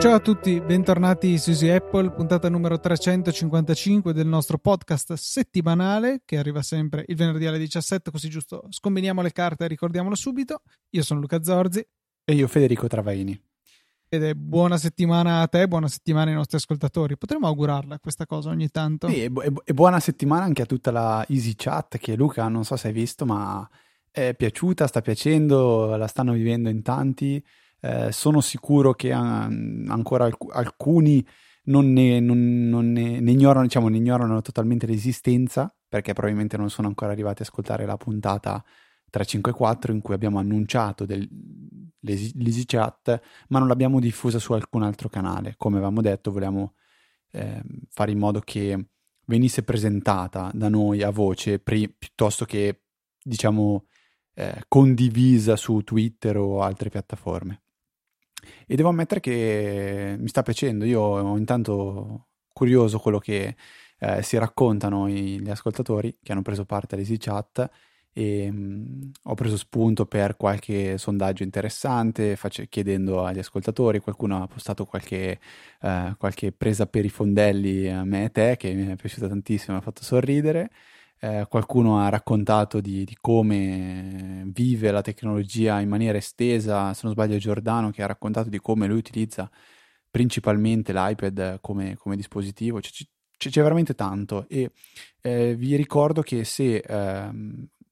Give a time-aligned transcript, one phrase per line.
[0.00, 6.38] Ciao a tutti, bentornati su Easy Apple, puntata numero 355 del nostro podcast settimanale che
[6.38, 10.62] arriva sempre il venerdì alle 17, così giusto scombiniamo le carte e ricordiamolo subito.
[10.90, 11.84] Io sono Luca Zorzi.
[12.24, 13.47] E io Federico Travaini.
[14.08, 17.16] Ed è buona settimana a te, buona settimana ai nostri ascoltatori.
[17.16, 19.08] Potremmo augurarla questa cosa ogni tanto.
[19.08, 22.64] Sì, e, bu- e buona settimana anche a tutta la Easy Chat che Luca non
[22.64, 23.68] so se hai visto, ma
[24.10, 27.44] è piaciuta, sta piacendo, la stanno vivendo in tanti
[27.80, 31.24] eh, sono sicuro che um, ancora alc- alcuni
[31.64, 36.70] non ne, non, non ne, ne, ignorano, diciamo, ne ignorano totalmente l'esistenza perché probabilmente non
[36.70, 38.64] sono ancora arrivati ad ascoltare la puntata
[39.10, 41.28] 354 in cui abbiamo annunciato del,
[42.00, 45.54] l'Easy Chat ma non l'abbiamo diffusa su alcun altro canale.
[45.56, 46.74] Come avevamo detto vogliamo
[47.32, 48.86] eh, fare in modo che
[49.26, 52.82] venisse presentata da noi a voce pri- piuttosto che
[53.22, 53.86] diciamo
[54.34, 57.62] eh, condivisa su Twitter o altre piattaforme.
[58.66, 60.84] E devo ammettere che mi sta piacendo.
[60.84, 63.56] Io ho intanto curioso quello che
[63.98, 67.68] eh, si raccontano i, gli ascoltatori che hanno preso parte all'Easy Chat
[68.12, 74.42] e mh, mm, ho preso spunto per qualche sondaggio interessante face- chiedendo agli ascoltatori, qualcuno
[74.42, 75.38] ha postato qualche,
[75.82, 79.74] eh, qualche presa per i fondelli a me e te che mi è piaciuta tantissimo,
[79.74, 80.70] mi ha fatto sorridere.
[81.20, 87.12] Eh, qualcuno ha raccontato di, di, come vive la tecnologia in maniera estesa, se non
[87.12, 89.50] sbaglio Giordano che ha raccontato di come lui utilizza
[90.10, 92.90] principalmente l'iPad come, come dispositivo, c'è,
[93.36, 94.72] c'è, c'è, veramente tanto e
[95.20, 97.30] eh, vi ricordo che se eh,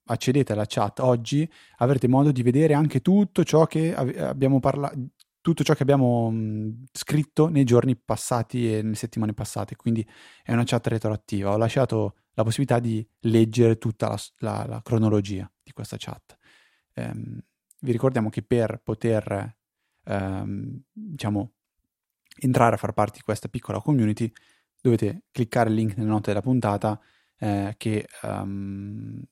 [0.07, 4.97] accedete alla chat oggi avrete modo di vedere anche tutto ciò che abbiamo parlato
[5.47, 10.05] tutto ciò che abbiamo mh, scritto nei giorni passati e nelle settimane passate, quindi
[10.43, 11.53] è una chat retroattiva.
[11.53, 16.37] Ho lasciato la possibilità di leggere tutta la, la, la cronologia di questa chat.
[16.95, 17.41] Um,
[17.81, 19.57] vi ricordiamo che per poter,
[20.07, 21.53] um, diciamo,
[22.41, 24.29] entrare a far parte di questa piccola community
[24.81, 27.01] dovete cliccare il link nelle note della puntata
[27.39, 29.23] eh, che um,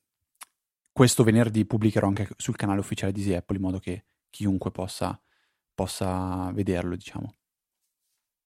[0.95, 5.19] questo venerdì pubblicherò anche sul canale ufficiale di Easy Apple in modo che chiunque possa,
[5.73, 7.35] possa vederlo, diciamo.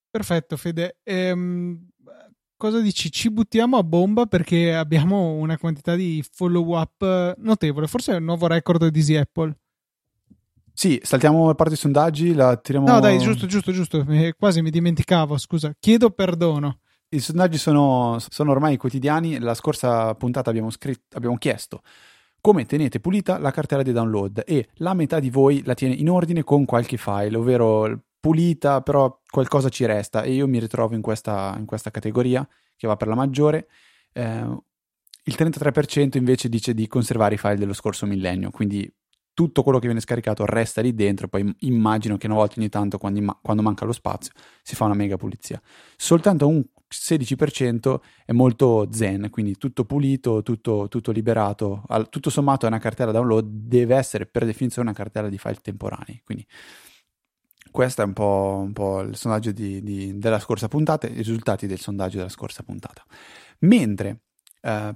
[0.10, 0.98] Perfetto, Fede.
[1.04, 1.90] Ehm,
[2.58, 3.12] cosa dici?
[3.12, 7.86] Ci buttiamo a bomba perché abbiamo una quantità di follow up notevole.
[7.86, 9.56] Forse è il nuovo record di Easy Apple.
[10.74, 12.88] Sì, saltiamo la parte dei sondaggi, la tiriamo...
[12.88, 14.04] No, dai, giusto, giusto, giusto.
[14.36, 15.76] Quasi mi dimenticavo, scusa.
[15.78, 16.80] Chiedo perdono.
[17.10, 19.38] I sondaggi sono, sono ormai quotidiani.
[19.38, 21.84] La scorsa puntata abbiamo, scritto, abbiamo chiesto
[22.42, 26.10] come tenete pulita la cartella di download e la metà di voi la tiene in
[26.10, 31.02] ordine con qualche file, ovvero pulita, però qualcosa ci resta e io mi ritrovo in
[31.02, 33.68] questa, in questa categoria che va per la maggiore.
[34.14, 34.58] Eh,
[35.24, 38.92] il 33% invece dice di conservare i file dello scorso millennio, quindi
[39.34, 42.98] tutto quello che viene scaricato resta lì dentro, poi immagino che una volta ogni tanto,
[42.98, 44.34] quando, quando manca lo spazio,
[44.64, 45.62] si fa una mega pulizia.
[45.96, 52.66] Soltanto un 16% è molto zen, quindi tutto pulito, tutto, tutto liberato, Al, tutto sommato
[52.66, 56.46] è una cartella download, deve essere per definizione una cartella di file temporanei, quindi
[57.72, 61.68] questo è un po', un po il sondaggio di, di, della scorsa puntata, i risultati
[61.68, 63.04] del sondaggio della scorsa puntata.
[63.60, 64.22] Mentre,
[64.62, 64.96] eh,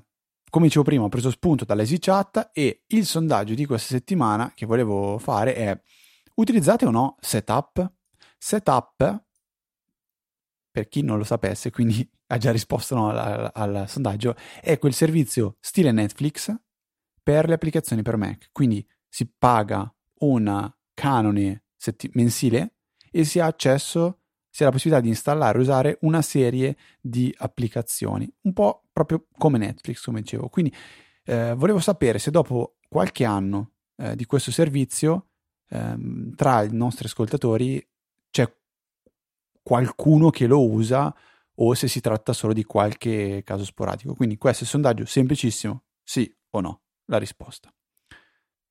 [0.49, 4.65] come dicevo prima, ho preso spunto dall'Easy Chat e il sondaggio di questa settimana che
[4.65, 5.81] volevo fare è
[6.35, 7.91] utilizzate o no Setup?
[8.37, 9.23] Setup,
[10.73, 14.93] per chi non lo sapesse, quindi ha già risposto no al, al, sondaggio, è quel
[14.93, 16.53] servizio stile Netflix
[17.21, 18.49] per le applicazioni per Mac.
[18.51, 22.73] Quindi si paga un canone setti- mensile
[23.11, 27.33] e si ha accesso, si ha la possibilità di installare e usare una serie di
[27.37, 30.49] applicazioni, un po' proprio come Netflix, come dicevo.
[30.49, 30.73] Quindi
[31.25, 35.27] eh, volevo sapere se dopo qualche anno eh, di questo servizio
[35.69, 37.87] ehm, tra i nostri ascoltatori
[38.31, 38.51] c'è
[39.63, 41.13] qualcuno che lo usa
[41.55, 44.13] o se si tratta solo di qualche caso sporadico.
[44.13, 47.73] Quindi questo è il sondaggio semplicissimo, sì o no, la risposta.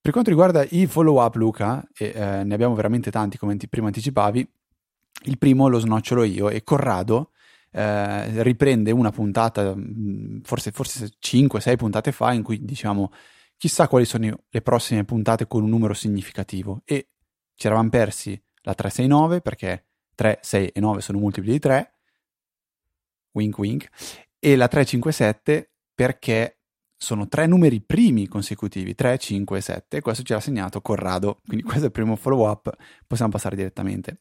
[0.01, 3.69] Per quanto riguarda i follow up, Luca, e eh, ne abbiamo veramente tanti come ti,
[3.69, 4.49] prima anticipavi,
[5.25, 7.31] il primo lo snocciolo io e Corrado
[7.71, 13.13] eh, riprende una puntata, mm, forse, forse 5-6 puntate fa, in cui diciamo
[13.57, 17.11] chissà quali sono le prossime puntate con un numero significativo e
[17.55, 18.31] ci eravamo persi
[18.63, 19.87] la 369 perché
[20.23, 21.95] 3, 6 e 9 sono multipli di 3,
[23.33, 23.89] wink wink,
[24.39, 26.59] e la 357 perché
[26.97, 31.41] sono tre numeri primi consecutivi, 3, 5 e 7, e questo ce l'ha segnato Corrado,
[31.45, 32.73] quindi questo è il primo follow up,
[33.05, 34.21] possiamo passare direttamente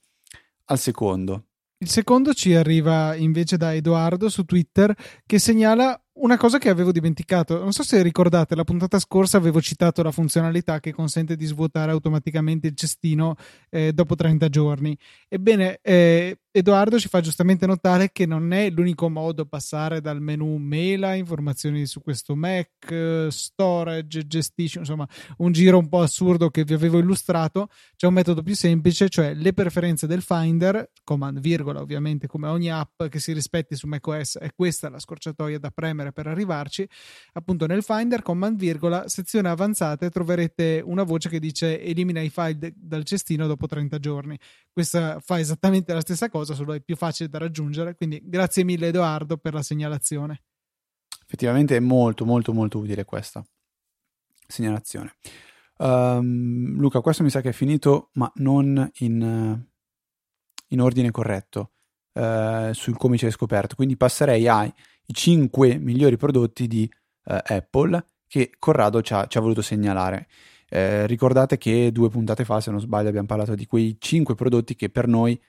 [0.65, 1.49] al secondo.
[1.77, 6.91] Il secondo ci arriva invece da Edoardo su Twitter che segnala una cosa che avevo
[6.91, 11.45] dimenticato, non so se ricordate, la puntata scorsa avevo citato la funzionalità che consente di
[11.45, 13.35] svuotare automaticamente il cestino
[13.69, 14.97] eh, dopo 30 giorni.
[15.29, 20.57] Ebbene, eh, Edoardo ci fa giustamente notare che non è l'unico modo passare dal menu
[20.57, 26.73] mela, informazioni su questo Mac, storage, gestisci, insomma, un giro un po' assurdo che vi
[26.73, 27.69] avevo illustrato.
[27.95, 32.69] C'è un metodo più semplice, cioè le preferenze del Finder, command virgola ovviamente come ogni
[32.69, 36.87] app che si rispetti su macOS, è questa la scorciatoia da premere premere per arrivarci,
[37.33, 42.73] appunto nel Finder, command virgola, sezione avanzate, troverete una voce che dice elimina i file
[42.75, 44.37] dal cestino dopo 30 giorni.
[44.71, 48.87] Questa fa esattamente la stessa cosa, solo è più facile da raggiungere, quindi grazie mille
[48.87, 50.41] Edoardo per la segnalazione.
[51.23, 53.43] Effettivamente è molto molto molto utile questa
[54.47, 55.15] segnalazione.
[55.77, 59.65] Um, Luca, questo mi sa che è finito, ma non in,
[60.67, 61.71] in ordine corretto
[62.13, 63.75] uh, su come ci hai scoperto.
[63.75, 64.71] Quindi passerei ai
[65.11, 66.89] i 5 migliori prodotti di
[67.25, 70.27] eh, Apple che Corrado ci ha, ci ha voluto segnalare.
[70.69, 74.75] Eh, ricordate che due puntate fa, se non sbaglio, abbiamo parlato di quei 5 prodotti
[74.75, 75.39] che per noi,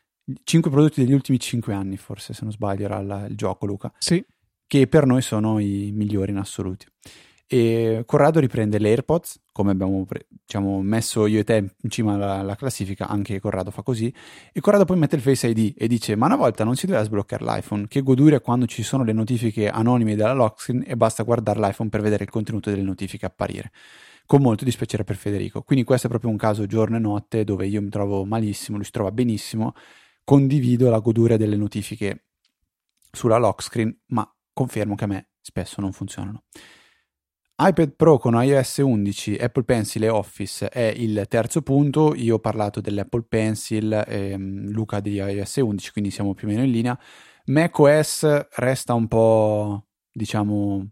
[0.43, 3.93] 5 prodotti degli ultimi 5 anni, forse se non sbaglio era la, il gioco, Luca.
[3.99, 4.25] Sì.
[4.67, 6.87] Che per noi sono i migliori in assoluti.
[7.54, 12.37] E Corrado riprende le AirPods, come abbiamo diciamo, messo io e te in cima alla,
[12.37, 14.10] alla, classifica, anche Corrado fa così,
[14.54, 17.04] e Corrado poi mette il Face ID e dice ma una volta non si doveva
[17.04, 21.25] sbloccare l'iPhone, che goduria quando ci sono le notifiche anonime della lock screen e basta
[21.25, 23.70] guardare l'iPhone per vedere il contenuto delle notifiche apparire.
[24.25, 25.60] Con molto dispiacere per Federico.
[25.60, 28.87] Quindi questo è proprio un caso giorno e notte dove io mi trovo malissimo, lui
[28.87, 29.75] si trova benissimo,
[30.25, 32.28] condivido la goduria delle notifiche
[33.10, 36.44] sulla lock screen, ma confermo che a me spesso non funzionano
[37.64, 42.12] iPad Pro con iOS 11, Apple Pencil e Office è il terzo punto.
[42.17, 46.64] Io ho parlato dell'Apple Pencil, ehm, Luca di iOS 11, quindi siamo più o meno
[46.64, 46.99] in linea.
[47.44, 50.91] macOS resta un po', diciamo,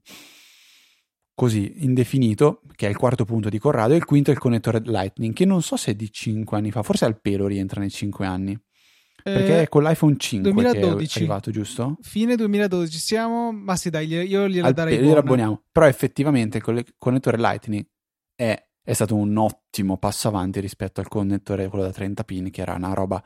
[1.35, 4.81] così indefinito, che è il quarto punto di Corrado, e il quinto è il connettore
[4.85, 7.91] Lightning, che non so se è di 5 anni fa, forse al pelo rientra nei
[7.91, 8.57] 5 anni.
[9.23, 11.19] Perché eh, è con l'iPhone 5 2012.
[11.19, 11.99] è arrivato, giusto?
[12.01, 15.65] Fine 2012 siamo, ma sì dai, io gliela Al, darei gliela abboniamo.
[15.71, 17.87] Però effettivamente il connettore Lightning
[18.35, 22.61] è, è, stato un ottimo passo avanti rispetto al connettore quello da 30 pin, che
[22.61, 23.23] era una roba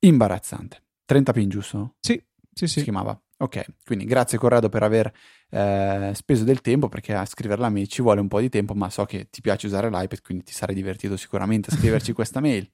[0.00, 0.82] imbarazzante.
[1.04, 1.96] 30 pin, giusto?
[2.00, 2.22] Sì,
[2.52, 2.78] sì, sì.
[2.78, 3.20] Si chiamava.
[3.40, 5.12] Ok, quindi grazie Corrado per aver
[5.50, 8.74] eh, speso del tempo perché a scriverla a me ci vuole un po' di tempo,
[8.74, 12.40] ma so che ti piace usare l'iPad, quindi ti sarai divertito sicuramente a scriverci questa
[12.40, 12.68] mail.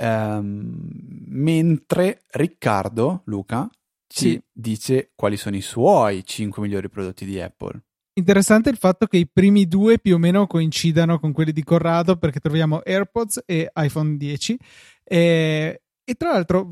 [0.00, 0.88] Um,
[1.26, 3.68] mentre Riccardo, Luca,
[4.06, 4.42] ci sì.
[4.50, 7.82] dice quali sono i suoi 5 migliori prodotti di Apple.
[8.14, 12.16] Interessante il fatto che i primi due più o meno coincidano con quelli di Corrado
[12.16, 14.58] perché troviamo AirPods e iPhone 10
[15.04, 16.68] e, e tra l'altro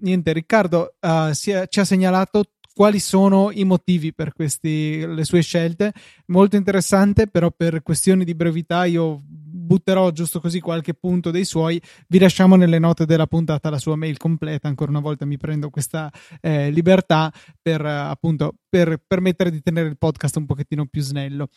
[0.00, 2.44] niente Riccardo uh, è, ci ha segnalato
[2.74, 5.92] quali sono i motivi per questi, le sue scelte
[6.26, 9.22] molto interessante però per questioni di brevità io
[9.70, 11.80] butterò giusto così qualche punto dei suoi.
[12.08, 14.66] Vi lasciamo nelle note della puntata la sua mail completa.
[14.66, 17.32] Ancora una volta mi prendo questa eh, libertà
[17.62, 21.48] per appunto per permettere di tenere il podcast un pochettino più snello.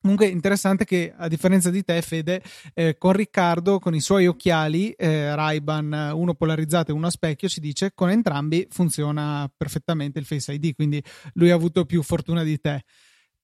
[0.00, 2.42] Comunque interessante che a differenza di te Fede,
[2.74, 7.48] eh, con Riccardo, con i suoi occhiali eh, Ray-Ban, uno polarizzato e uno a specchio,
[7.48, 11.02] ci dice con entrambi funziona perfettamente il Face ID, quindi
[11.32, 12.84] lui ha avuto più fortuna di te.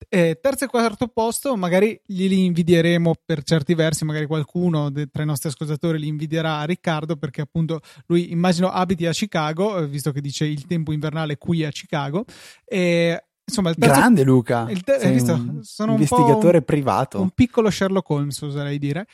[0.08, 5.23] Eh, terzo e quarto posto, magari glieli invidieremo per certi versi, magari qualcuno de- tra
[5.23, 9.87] i nostri ascoltatori li invidierà a Riccardo perché appunto lui immagino abiti a Chicago, eh,
[9.87, 12.25] visto che dice il tempo invernale qui a Chicago.
[12.64, 17.20] E, insomma, il terzo, Grande Luca, il te- visto, sono investigatore un privato.
[17.20, 19.06] Un piccolo Sherlock Holmes, oserei dire.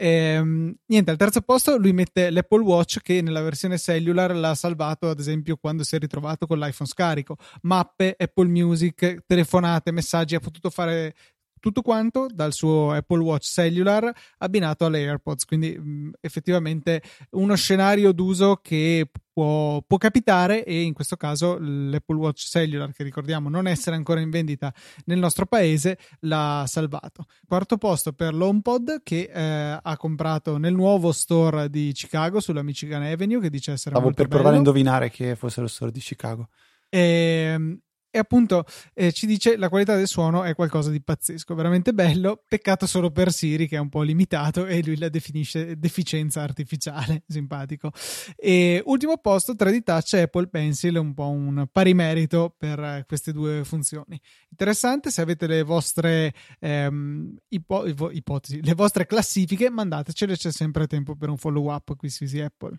[0.00, 5.08] Ehm, niente, al terzo posto lui mette l'Apple Watch che nella versione cellular l'ha salvato,
[5.08, 7.36] ad esempio, quando si è ritrovato con l'iPhone scarico.
[7.62, 11.14] Mappe, Apple Music, telefonate, messaggi, ha potuto fare
[11.58, 15.44] tutto quanto dal suo Apple Watch Cellular abbinato alle AirPods.
[15.44, 22.16] Quindi mh, effettivamente uno scenario d'uso che può, può, capitare e in questo caso l'Apple
[22.16, 24.72] Watch Cellular, che ricordiamo non essere ancora in vendita
[25.04, 27.26] nel nostro paese, l'ha salvato.
[27.46, 33.02] Quarto posto per l'HomePod che eh, ha comprato nel nuovo store di Chicago sulla Michigan
[33.02, 34.42] Avenue che dice essere Stavo molto per bello.
[34.42, 36.48] provare a indovinare che fosse lo store di Chicago.
[36.88, 37.78] E, ehm,
[38.10, 42.42] e appunto eh, ci dice la qualità del suono è qualcosa di pazzesco, veramente bello,
[42.48, 47.22] peccato solo per Siri che è un po' limitato e lui la definisce deficienza artificiale,
[47.28, 47.90] simpatico.
[48.36, 53.32] E ultimo posto, 3D Touch e Apple Pencil, un po' un pari merito per queste
[53.32, 54.18] due funzioni.
[54.50, 61.14] Interessante, se avete le vostre ehm, ipo- ipotesi, le vostre classifiche, mandatecele, c'è sempre tempo
[61.14, 62.78] per un follow up qui su Easy Apple.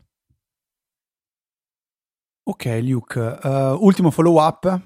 [2.50, 4.82] Ok, Luke, uh, ultimo follow up.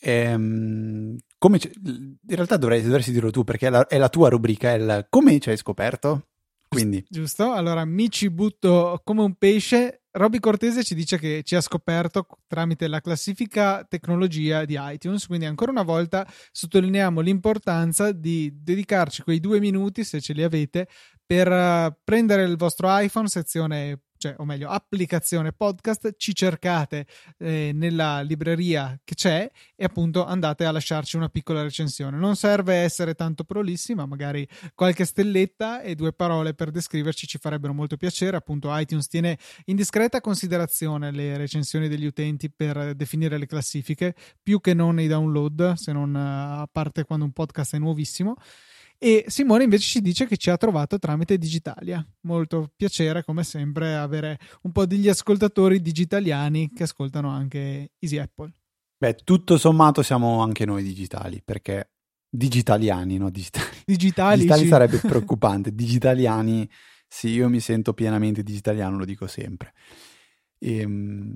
[0.00, 4.70] Ehm, come in realtà dovrei, dovresti dirlo tu perché è la, è la tua rubrica,
[4.70, 6.26] è il come ci hai scoperto.
[6.68, 7.04] Quindi.
[7.08, 10.02] Giusto, allora mi ci butto come un pesce.
[10.12, 15.46] Robby Cortese ci dice che ci ha scoperto tramite la classifica tecnologia di iTunes, quindi
[15.46, 20.88] ancora una volta sottolineiamo l'importanza di dedicarci quei due minuti, se ce li avete,
[21.26, 27.06] per uh, prendere il vostro iPhone, sezione cioè, o meglio, applicazione podcast, ci cercate
[27.38, 32.18] eh, nella libreria che c'è e appunto andate a lasciarci una piccola recensione.
[32.18, 37.38] Non serve essere tanto prolissi, ma magari qualche stelletta e due parole per descriverci ci
[37.38, 38.36] farebbero molto piacere.
[38.36, 44.60] Appunto, iTunes tiene in discreta considerazione le recensioni degli utenti per definire le classifiche, più
[44.60, 48.36] che non i download, se non a parte quando un podcast è nuovissimo.
[49.02, 52.06] E Simone invece ci dice che ci ha trovato tramite Digitalia.
[52.24, 58.52] Molto piacere, come sempre, avere un po' degli ascoltatori digitaliani che ascoltano anche Easy Apple.
[58.98, 61.92] Beh, tutto sommato siamo anche noi digitali, perché
[62.28, 63.30] digitaliani, no?
[63.30, 65.74] Digitali, digitali, digitali sarebbe preoccupante.
[65.74, 66.68] Digitaliani,
[67.08, 69.72] sì, io mi sento pienamente digitaliano, lo dico sempre.
[70.58, 71.34] E, ehm,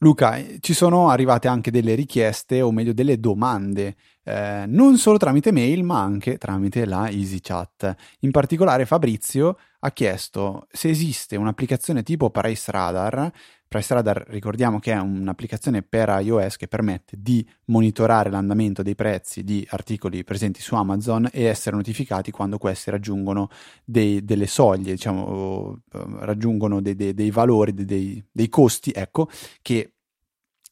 [0.00, 5.50] Luca, ci sono arrivate anche delle richieste, o meglio delle domande, eh, non solo tramite
[5.50, 7.96] mail, ma anche tramite la EasyChat.
[8.20, 13.32] In particolare Fabrizio ha chiesto se esiste un'applicazione tipo Price Radar.
[13.68, 19.44] Price Radar ricordiamo che è un'applicazione per iOS che permette di monitorare l'andamento dei prezzi
[19.44, 23.50] di articoli presenti su Amazon e essere notificati quando questi raggiungono
[23.84, 29.28] dei, delle soglie, diciamo, raggiungono dei, dei, dei valori, dei, costi, ecco,
[29.60, 29.92] che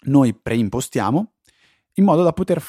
[0.05, 1.35] noi preimpostiamo
[1.95, 2.65] in modo da poter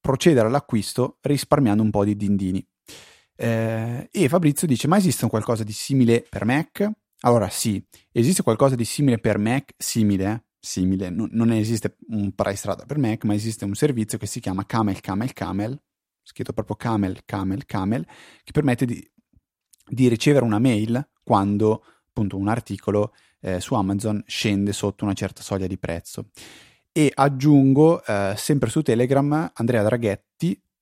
[0.00, 2.64] procedere all'acquisto risparmiando un po' di dindini.
[3.34, 6.88] Eh, e Fabrizio dice: Ma esiste qualcosa di simile per Mac?
[7.22, 10.42] Allora sì, esiste qualcosa di simile per Mac, simile, eh?
[10.60, 14.64] simile, non, non esiste un parastrada per Mac, ma esiste un servizio che si chiama
[14.64, 15.80] Camel Camel Camel,
[16.22, 18.06] scritto proprio Camel Camel Camel,
[18.44, 19.10] che permette di,
[19.84, 25.42] di ricevere una mail quando appunto un articolo eh, su Amazon scende sotto una certa
[25.42, 26.30] soglia di prezzo.
[26.92, 30.27] E aggiungo, eh, sempre su Telegram, Andrea Draghetti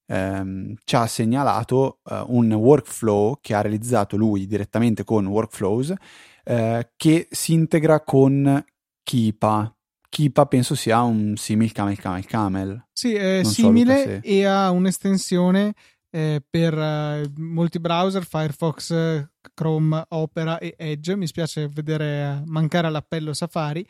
[0.06, 5.94] ehm, ci ha segnalato eh, un workflow che ha realizzato lui direttamente con Workflows
[6.44, 8.64] eh, che si integra con
[9.02, 9.70] Kipa.
[10.08, 12.86] Kipa penso sia un simile camel camel camel.
[12.92, 15.74] Sì, è non simile so, e ha un'estensione
[16.10, 21.16] eh, per eh, molti browser, Firefox, Chrome, Opera e Edge.
[21.16, 23.86] Mi spiace vedere mancare all'appello Safari,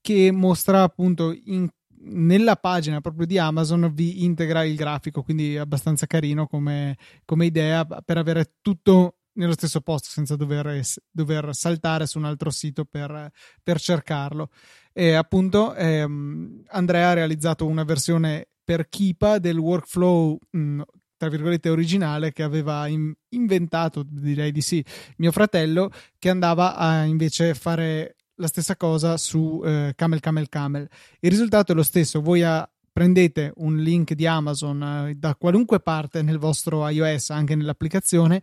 [0.00, 1.68] che mostra appunto in
[2.00, 7.46] nella pagina proprio di Amazon vi integra il grafico, quindi è abbastanza carino come, come
[7.46, 12.84] idea per avere tutto nello stesso posto senza dover, dover saltare su un altro sito
[12.84, 13.30] per,
[13.62, 14.50] per cercarlo.
[14.92, 20.82] E appunto ehm, Andrea ha realizzato una versione per Kipa del workflow mh,
[21.16, 24.84] tra virgolette originale che aveva in, inventato, direi di sì,
[25.16, 30.88] mio fratello, che andava a invece fare la stessa cosa su eh, Camel Camel Camel.
[31.20, 35.80] Il risultato è lo stesso, voi a, prendete un link di Amazon eh, da qualunque
[35.80, 38.42] parte nel vostro iOS, anche nell'applicazione,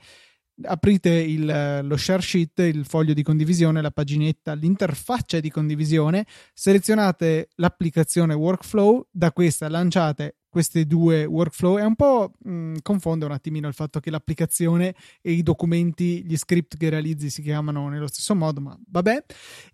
[0.64, 7.50] aprite il, lo share sheet, il foglio di condivisione, la paginetta, l'interfaccia di condivisione, selezionate
[7.56, 11.78] l'applicazione workflow, da questa lanciate questi due workflow.
[11.78, 16.24] È un po' mh, mm, confonde un attimino il fatto che l'applicazione e i documenti,
[16.26, 19.26] gli script che realizzi si chiamano nello stesso modo, ma vabbè.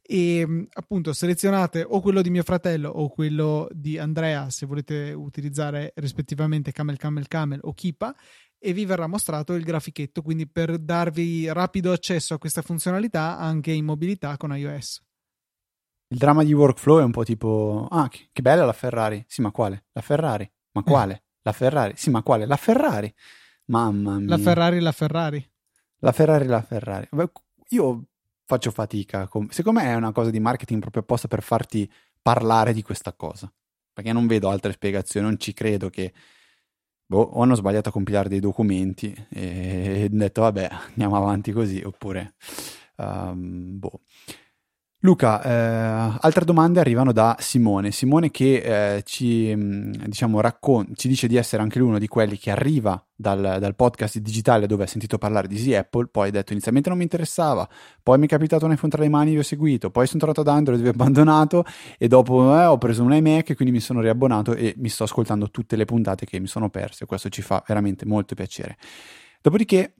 [0.01, 5.13] E mh, appunto selezionate o quello di mio fratello o quello di Andrea se volete
[5.15, 8.15] utilizzare rispettivamente Camel Camel Camel o Kipa
[8.57, 13.71] e vi verrà mostrato il grafichetto, quindi per darvi rapido accesso a questa funzionalità anche
[13.71, 14.99] in mobilità con iOS.
[16.07, 19.23] Il dramma di workflow è un po' tipo, ah, che bella la Ferrari.
[19.27, 19.85] Sì, ma quale?
[19.91, 20.51] La Ferrari.
[20.73, 21.13] Ma quale?
[21.13, 21.21] Eh.
[21.43, 21.93] La Ferrari?
[21.95, 22.45] Sì, ma quale?
[22.45, 23.13] La Ferrari.
[23.65, 24.29] Mamma mia.
[24.29, 25.51] La Ferrari, la Ferrari.
[25.99, 27.07] La Ferrari, la Ferrari.
[27.69, 28.03] Io
[28.45, 29.29] faccio fatica.
[29.49, 31.89] Secondo me è una cosa di marketing proprio apposta per farti
[32.21, 33.51] parlare di questa cosa.
[33.93, 36.13] Perché non vedo altre spiegazioni, non ci credo che
[37.05, 41.81] boh, o hanno sbagliato a compilare dei documenti e hanno detto vabbè andiamo avanti così
[41.83, 42.35] oppure
[42.97, 44.01] um, boh.
[45.03, 47.89] Luca, eh, altre domande arrivano da Simone.
[47.89, 52.07] Simone che eh, ci, mm, diciamo, raccon- ci dice di essere anche lui uno di
[52.07, 56.27] quelli che arriva dal, dal, podcast digitale dove ha sentito parlare di Easy Apple, poi
[56.27, 57.67] ha detto inizialmente non mi interessava,
[58.03, 60.41] poi mi è capitato un iPhone tra le mani vi ho seguito, poi sono tornato
[60.41, 61.65] ad Android vi ho abbandonato
[61.97, 65.05] e dopo eh, ho preso un iMac e quindi mi sono riabbonato e mi sto
[65.05, 67.07] ascoltando tutte le puntate che mi sono perse.
[67.07, 68.77] Questo ci fa veramente molto piacere.
[69.41, 69.95] Dopodiché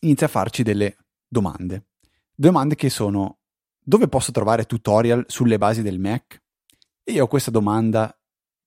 [0.00, 0.94] inizia a farci delle
[1.26, 1.84] domande.
[2.34, 3.39] Domande che sono
[3.82, 6.40] dove posso trovare tutorial sulle basi del Mac?
[7.04, 8.14] Io a questa domanda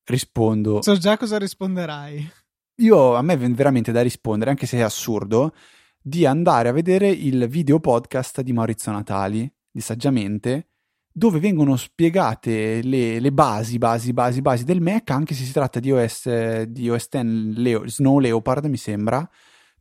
[0.05, 0.81] rispondo.
[0.81, 2.31] So già cosa risponderai.
[2.77, 5.53] Io a me viene veramente da rispondere, anche se è assurdo,
[6.01, 10.69] di andare a vedere il video podcast di Maurizio Natali, di Saggiamente,
[11.11, 15.79] dove vengono spiegate le, le, basi, basi, basi, basi del Mac, anche se si tratta
[15.79, 19.29] di OS, di OS X Leo, Snow Leopard, mi sembra,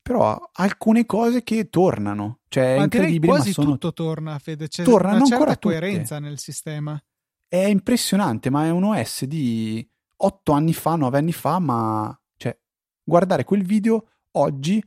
[0.03, 3.71] però alcune cose che tornano, cioè ma è incredibile, quasi ma sono...
[3.71, 5.79] tutto torna, Fede, c'è Tornano una certa tutte.
[5.79, 7.01] coerenza nel sistema.
[7.47, 12.59] È impressionante, ma è un OS di 8 anni fa, 9 anni fa, ma cioè,
[13.03, 14.83] guardare quel video oggi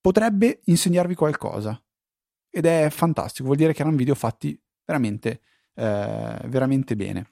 [0.00, 1.80] potrebbe insegnarvi qualcosa.
[2.50, 5.40] Ed è fantastico, vuol dire che erano video fatti veramente,
[5.74, 7.30] eh, veramente bene.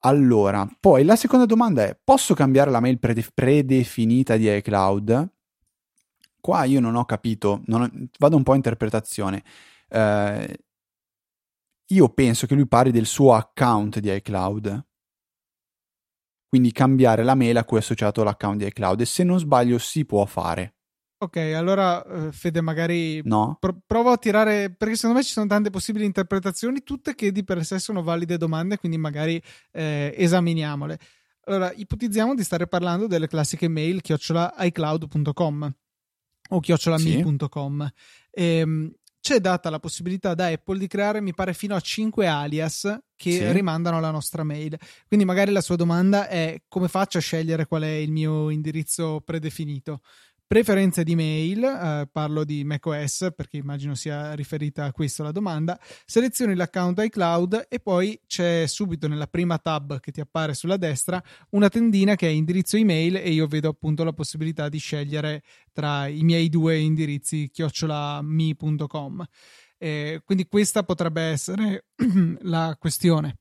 [0.00, 5.30] Allora, poi la seconda domanda è: posso cambiare la mail prede- predefinita di iCloud?
[6.40, 9.44] Qua io non ho capito, non ho- vado un po' a interpretazione.
[9.88, 10.58] Eh,
[11.92, 14.86] io penso che lui parli del suo account di iCloud.
[16.48, 19.00] Quindi cambiare la mail a cui è associato l'account di iCloud.
[19.00, 20.79] E se non sbaglio, si può fare.
[21.22, 23.56] Ok, allora eh, Fede, magari No?
[23.60, 27.44] pro- provo a tirare, perché secondo me ci sono tante possibili interpretazioni, tutte che di
[27.44, 29.40] per sé sono valide domande, quindi magari
[29.72, 30.98] eh, esaminiamole.
[31.44, 35.74] Allora, ipotizziamo di stare parlando delle classiche mail chiocciola iCloud.com
[36.52, 37.90] o chiocciolami.com.
[38.30, 42.98] Ehm, c'è data la possibilità da Apple di creare, mi pare, fino a 5 alias
[43.14, 43.52] che Sì.
[43.52, 44.78] rimandano alla nostra mail.
[45.06, 49.20] Quindi magari la sua domanda è come faccio a scegliere qual è il mio indirizzo
[49.22, 50.00] predefinito.
[50.52, 55.78] Preferenze di mail, eh, parlo di macOS perché immagino sia riferita a questo la domanda.
[56.04, 61.22] Selezioni l'account iCloud e poi c'è subito nella prima tab che ti appare sulla destra
[61.50, 66.08] una tendina che è indirizzo email e io vedo appunto la possibilità di scegliere tra
[66.08, 69.24] i miei due indirizzi chiocciolami.com.
[69.78, 71.84] Eh, quindi questa potrebbe essere
[72.42, 73.36] la questione.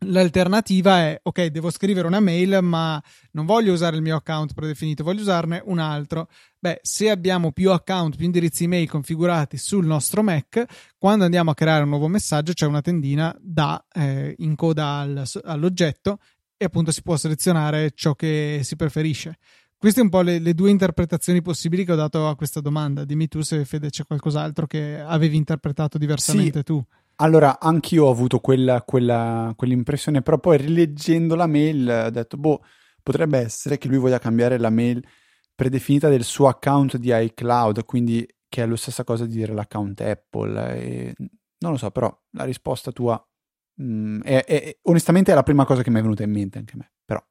[0.00, 5.02] L'alternativa è, ok, devo scrivere una mail, ma non voglio usare il mio account predefinito,
[5.02, 6.28] voglio usarne un altro.
[6.58, 10.64] Beh, se abbiamo più account, più indirizzi email configurati sul nostro Mac,
[10.98, 15.24] quando andiamo a creare un nuovo messaggio c'è una tendina da eh, in coda al-
[15.44, 16.18] all'oggetto
[16.58, 19.38] e appunto si può selezionare ciò che si preferisce.
[19.78, 23.04] Queste un po' le, le due interpretazioni possibili che ho dato a questa domanda.
[23.04, 26.84] Dimmi tu se Fede c'è qualcos'altro che avevi interpretato diversamente tu.
[27.16, 32.62] Allora, anch'io ho avuto quella, quella, quell'impressione, però poi rileggendo la mail ho detto, boh,
[33.02, 35.02] potrebbe essere che lui voglia cambiare la mail
[35.54, 40.00] predefinita del suo account di iCloud, quindi che è la stessa cosa di dire l'account
[40.00, 40.76] Apple.
[40.76, 41.14] E...
[41.58, 43.18] Non lo so, però la risposta tua
[43.82, 46.74] Mm, è, è, onestamente è la prima cosa che mi è venuta in mente anche
[46.74, 46.92] a me.
[47.04, 47.22] Però.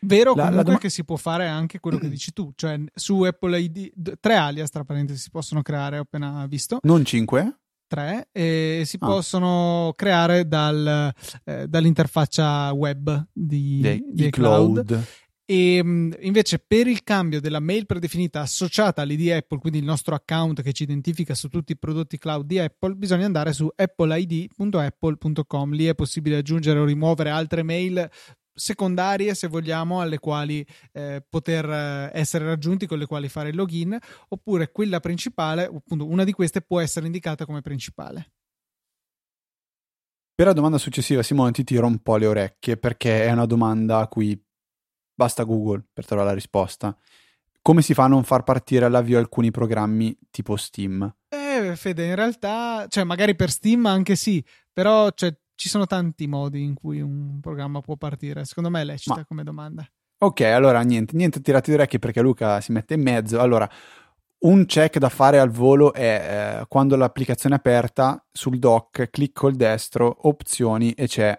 [0.00, 3.20] Vero la, la dom- che si può fare anche quello che dici tu, cioè su
[3.22, 6.78] Apple ID tre alias tra parentesi si possono creare, ho appena visto.
[6.82, 7.59] Non cinque?
[7.90, 9.06] 3 e si ah.
[9.06, 11.12] possono creare dal,
[11.44, 15.04] eh, dall'interfaccia web di, De, di cloud.
[15.44, 20.14] E mm, invece per il cambio della mail predefinita associata all'ID Apple, quindi il nostro
[20.14, 25.72] account che ci identifica su tutti i prodotti cloud di Apple, bisogna andare su appleid.apple.com.
[25.72, 28.08] Lì è possibile aggiungere o rimuovere altre mail
[28.54, 33.56] secondarie, se vogliamo, alle quali eh, poter eh, essere raggiunti, con le quali fare il
[33.56, 38.32] login, oppure quella principale, appunto una di queste può essere indicata come principale.
[40.34, 43.98] Per la domanda successiva, Simone, ti tiro un po' le orecchie perché è una domanda
[43.98, 44.42] a cui
[45.14, 46.96] basta Google per trovare la risposta.
[47.60, 51.14] Come si fa a non far partire all'avvio alcuni programmi tipo Steam?
[51.28, 56.26] Eh, Fede, in realtà, cioè magari per Steam anche sì, però cioè, ci sono tanti
[56.26, 58.46] modi in cui un programma può partire.
[58.46, 59.86] Secondo me è lecita Ma- come domanda.
[60.22, 63.38] Ok, allora niente, niente tirati le orecchie perché Luca si mette in mezzo.
[63.40, 63.68] Allora,
[64.38, 69.48] un check da fare al volo è eh, quando l'applicazione è aperta sul dock, clicco
[69.48, 71.38] il destro, opzioni e c'è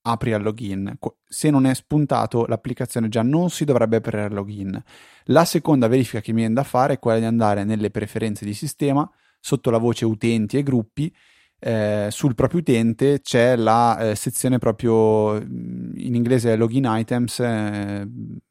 [0.00, 0.96] apri al login.
[1.26, 4.82] Se non è spuntato, l'applicazione già non si dovrebbe aprire al login.
[5.24, 8.54] La seconda verifica che mi viene da fare è quella di andare nelle preferenze di
[8.54, 9.06] sistema,
[9.38, 11.14] sotto la voce utenti e gruppi.
[11.60, 18.08] Eh, sul proprio utente c'è la eh, sezione proprio mm, in inglese login items, eh,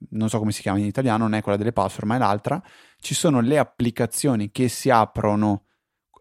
[0.10, 2.62] non so come si chiama in italiano, non è quella delle password, ma è l'altra.
[2.98, 5.64] Ci sono le applicazioni che si aprono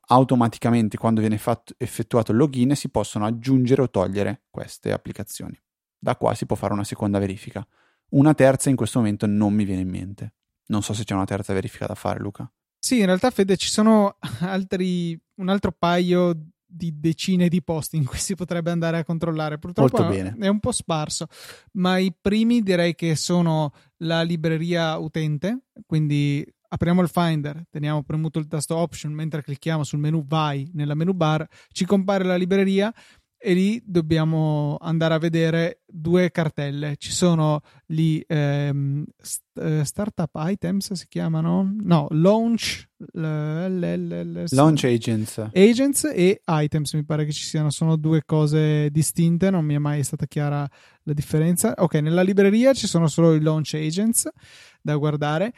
[0.09, 5.61] automaticamente quando viene fatto, effettuato il login e si possono aggiungere o togliere queste applicazioni.
[5.99, 7.67] Da qua si può fare una seconda verifica.
[8.11, 10.35] Una terza in questo momento non mi viene in mente.
[10.67, 12.49] Non so se c'è una terza verifica da fare, Luca.
[12.79, 18.05] Sì, in realtà, Fede, ci sono altri, un altro paio di decine di posti in
[18.05, 19.59] cui si potrebbe andare a controllare.
[19.59, 19.97] Purtroppo
[20.45, 21.27] è un po' sparso,
[21.73, 28.39] ma i primi direi che sono la libreria utente, quindi apriamo il Finder, teniamo premuto
[28.39, 32.93] il tasto Option mentre clicchiamo sul menu Vai nella menu bar, ci compare la libreria
[33.39, 36.97] e lì dobbiamo andare a vedere due cartelle.
[36.97, 41.75] Ci sono gli ehm, st- eh, startup items, si chiamano?
[41.81, 45.49] No, launch, l- l- l- launch agents.
[45.53, 47.71] Agents e items, mi pare che ci siano.
[47.71, 50.69] Sono due cose distinte, non mi è mai stata chiara
[51.03, 51.75] la differenza.
[51.77, 54.29] Ok, nella libreria ci sono solo i launch agents
[54.81, 55.53] da guardare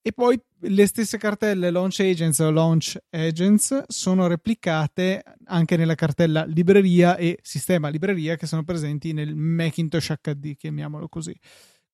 [0.00, 6.44] e poi le stesse cartelle Launch Agents o Launch Agents sono replicate anche nella cartella
[6.44, 11.38] libreria e sistema libreria che sono presenti nel Macintosh HD, chiamiamolo così.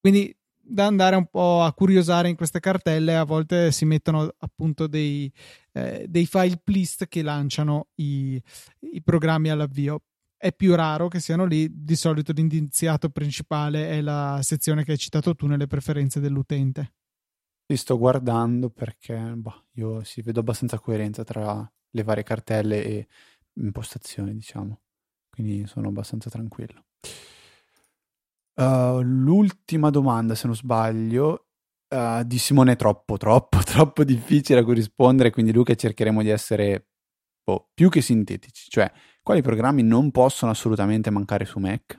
[0.01, 4.87] Quindi da andare un po' a curiosare in queste cartelle, a volte si mettono appunto
[4.87, 5.31] dei,
[5.73, 8.41] eh, dei file plist che lanciano i,
[8.93, 10.03] i programmi all'avvio
[10.37, 11.69] è più raro che siano lì.
[11.71, 16.95] Di solito l'indiziato principale è la sezione che hai citato tu nelle preferenze dell'utente.
[17.73, 23.09] Li sto guardando perché boh, io si vedo abbastanza coerenza tra le varie cartelle e
[23.55, 24.81] impostazioni, diciamo.
[25.31, 26.85] Quindi sono abbastanza tranquillo.
[28.57, 31.47] Uh, l'ultima domanda, se non sbaglio,
[31.89, 36.89] uh, di Simone è troppo, troppo, troppo difficile a corrispondere, quindi Luca cercheremo di essere
[37.43, 38.69] boh, più che sintetici.
[38.69, 41.99] Cioè, quali programmi non possono assolutamente mancare su Mac?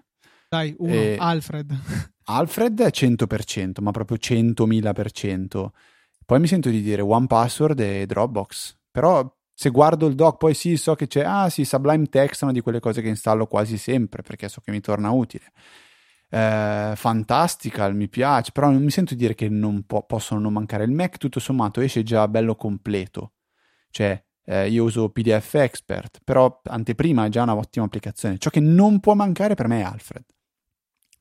[0.50, 1.18] Dai, uno, e...
[1.20, 2.12] Alfred.
[2.26, 5.72] Alfred è 100%, ma proprio 100.000%.
[6.26, 8.78] Poi mi sento di dire One Password e Dropbox.
[8.92, 12.44] Però se guardo il doc, poi sì, so che c'è, ah sì, Sublime Text è
[12.46, 15.52] una di quelle cose che installo quasi sempre perché so che mi torna utile.
[16.30, 20.54] Eh, Fantastical, mi piace, però non mi sento di dire che non po- possono non
[20.54, 20.86] mancare.
[20.86, 23.34] Il Mac tutto sommato esce già bello completo.
[23.90, 28.38] Cioè, eh, io uso PDF Expert, però anteprima è già un'ottima applicazione.
[28.38, 30.24] Ciò che non può mancare per me è Alfred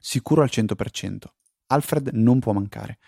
[0.02, 1.24] sicuro al 100%.
[1.66, 2.98] Alfred non può mancare.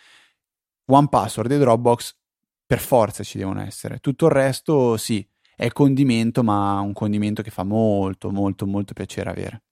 [0.87, 2.17] One Password e Dropbox
[2.65, 3.99] per forza ci devono essere.
[3.99, 5.27] Tutto il resto sì,
[5.57, 9.63] è condimento, ma un condimento che fa molto, molto, molto piacere avere.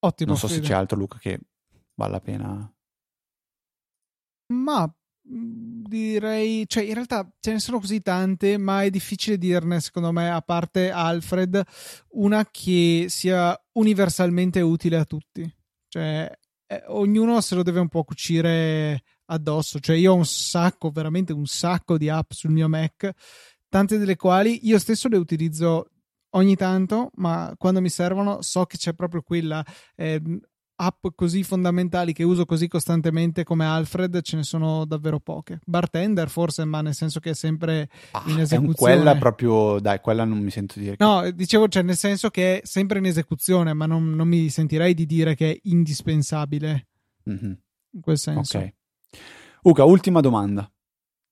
[0.00, 0.30] Ottimo.
[0.30, 0.60] Non so Fede.
[0.60, 1.40] se c'è altro, Luca, che
[1.94, 2.74] vale la pena.
[4.52, 4.94] Ma
[5.26, 10.30] direi, cioè in realtà ce ne sono così tante, ma è difficile dirne, secondo me,
[10.30, 11.62] a parte Alfred,
[12.10, 15.50] una che sia universalmente utile a tutti.
[15.88, 16.30] Cioè,
[16.66, 19.80] eh, ognuno se lo deve un po' cucire addosso.
[19.80, 23.10] Cioè, io ho un sacco, veramente un sacco di app sul mio Mac,
[23.68, 25.88] tante delle quali io stesso le utilizzo
[26.30, 29.64] ogni tanto, ma quando mi servono so che c'è proprio quella.
[29.96, 30.20] Eh,
[30.76, 35.60] app così fondamentali che uso così costantemente come Alfred ce ne sono davvero poche.
[35.64, 38.74] Bartender forse, ma nel senso che è sempre ah, in esecuzione.
[38.74, 40.96] quella proprio, dai, quella non mi sento dire.
[40.96, 41.04] Che...
[41.04, 44.94] No, dicevo, cioè nel senso che è sempre in esecuzione, ma non, non mi sentirei
[44.94, 46.88] di dire che è indispensabile.
[47.28, 47.52] Mm-hmm.
[47.92, 48.58] In quel senso.
[48.58, 48.72] Ok.
[49.62, 50.68] Uca, ultima domanda.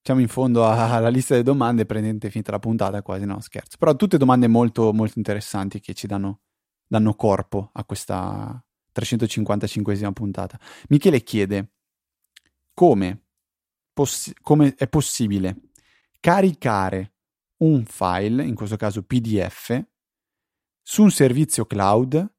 [0.04, 3.76] Siamo in fondo alla lista delle domande, prendente finita la puntata quasi, no scherzo.
[3.78, 6.40] Però tutte domande molto, molto interessanti che ci danno,
[6.88, 10.58] danno corpo a questa, 355esima puntata.
[10.88, 11.72] Michele chiede
[12.74, 13.22] come,
[13.92, 15.70] poss- come è possibile
[16.20, 17.14] caricare
[17.58, 19.84] un file, in questo caso PDF,
[20.82, 22.30] su un servizio cloud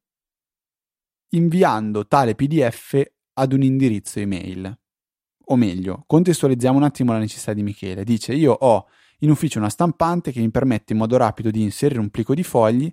[1.30, 3.02] inviando tale PDF
[3.34, 4.78] ad un indirizzo email.
[5.46, 8.04] O meglio, contestualizziamo un attimo la necessità di Michele.
[8.04, 8.86] Dice: Io ho
[9.18, 12.42] in ufficio una stampante che mi permette in modo rapido di inserire un plico di
[12.42, 12.92] fogli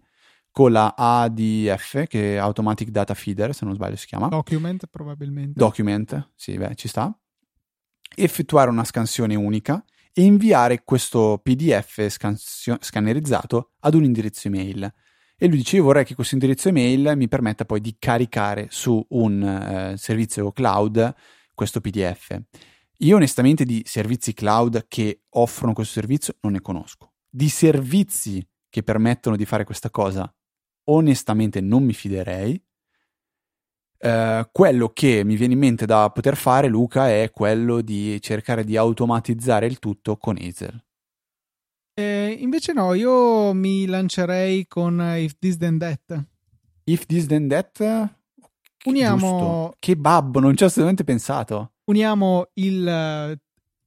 [0.52, 4.28] con la ADF, che è Automatic Data Feeder, se non sbaglio si chiama.
[4.28, 5.54] Document, probabilmente.
[5.56, 7.18] Document, sì, beh, ci sta.
[8.14, 9.84] Effettuare una scansione unica
[10.14, 14.94] e inviare questo PDF scansio- scannerizzato ad un indirizzo email.
[15.38, 19.04] E lui dice: Io vorrei che questo indirizzo email mi permetta poi di caricare su
[19.10, 21.16] un eh, servizio cloud
[21.56, 22.40] questo PDF.
[22.98, 27.14] Io onestamente di servizi cloud che offrono questo servizio non ne conosco.
[27.30, 30.32] Di servizi che permettono di fare questa cosa
[30.86, 32.62] onestamente non mi fiderei.
[34.04, 38.64] Uh, quello che mi viene in mente da poter fare, Luca, è quello di cercare
[38.64, 40.84] di automatizzare il tutto con Hazel.
[41.94, 46.26] Eh, invece no, io mi lancerei con If This Then That.
[46.86, 48.10] If This Then That?
[48.86, 49.18] Uniamo...
[49.18, 49.76] Giusto.
[49.78, 51.74] Che babbo, non ci ho assolutamente pensato.
[51.86, 53.40] Uniamo il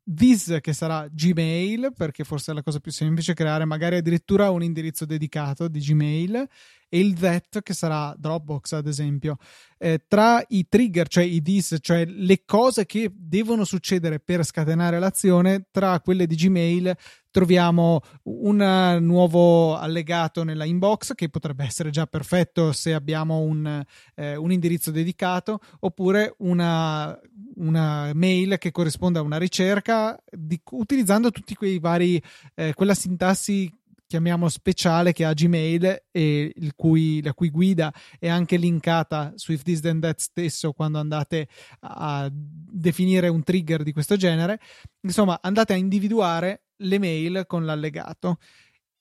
[0.06, 4.62] This che sarà Gmail, perché forse è la cosa più semplice creare magari addirittura un
[4.62, 6.46] indirizzo dedicato di Gmail
[6.90, 9.38] e il that che sarà Dropbox ad esempio.
[9.78, 14.98] Eh, tra i trigger, cioè i this, cioè le cose che devono succedere per scatenare
[14.98, 16.94] l'azione, tra quelle di Gmail
[17.34, 23.82] troviamo un nuovo allegato nella inbox che potrebbe essere già perfetto se abbiamo un,
[24.14, 27.18] eh, un indirizzo dedicato oppure una,
[27.56, 32.22] una, mail che corrisponde a una ricerca di, utilizzando tutti quei vari
[32.54, 33.68] eh, quella sintassi
[34.06, 39.62] chiamiamo speciale che ha Gmail e cui, la cui guida è anche linkata su If
[39.62, 41.48] This Then That stesso quando andate
[41.80, 44.60] a definire un trigger di questo genere.
[45.00, 48.38] Insomma, andate a individuare le mail con l'allegato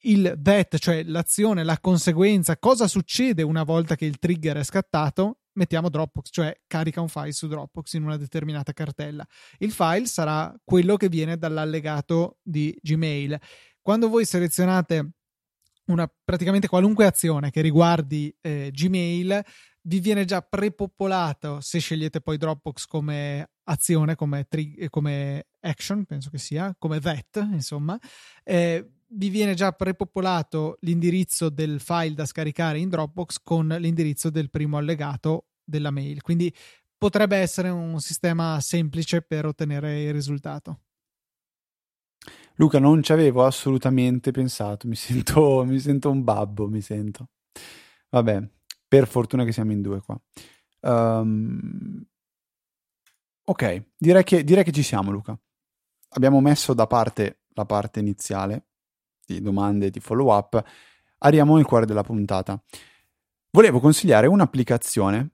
[0.04, 5.40] il that, cioè l'azione, la conseguenza, cosa succede una volta che il trigger è scattato,
[5.54, 9.26] mettiamo Dropbox, cioè carica un file su Dropbox in una determinata cartella.
[9.60, 13.40] Il file sarà quello che viene dall'allegato di Gmail.
[13.82, 15.12] Quando voi selezionate
[15.86, 19.44] una praticamente qualunque azione che riguardi eh, Gmail,
[19.86, 26.30] vi viene già prepopolato se scegliete poi Dropbox come azione, come, tri- come action, penso
[26.30, 27.98] che sia, come that, insomma.
[28.44, 34.50] Eh, vi viene già prepopolato l'indirizzo del file da scaricare in Dropbox con l'indirizzo del
[34.50, 36.22] primo allegato della mail.
[36.22, 36.54] Quindi
[36.98, 40.80] potrebbe essere un sistema semplice per ottenere il risultato.
[42.56, 47.30] Luca, non ci avevo assolutamente pensato, mi sento, mi sento un babbo, mi sento.
[48.10, 48.48] Vabbè,
[48.94, 50.16] per fortuna che siamo in due qua.
[50.82, 52.06] Um,
[53.46, 55.36] ok, direi che, direi che ci siamo, Luca.
[56.10, 58.68] Abbiamo messo da parte la parte iniziale
[59.26, 60.64] di domande di follow up,
[61.20, 62.62] arriviamo al cuore della puntata.
[63.50, 65.30] Volevo consigliare un'applicazione